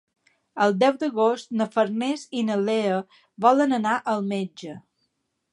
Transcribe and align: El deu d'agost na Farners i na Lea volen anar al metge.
El 0.63 0.71
deu 0.83 0.95
d'agost 1.03 1.53
na 1.59 1.67
Farners 1.75 2.25
i 2.41 2.45
na 2.49 2.57
Lea 2.63 2.97
volen 3.47 3.81
anar 3.81 3.95
al 4.15 4.29
metge. 4.37 4.79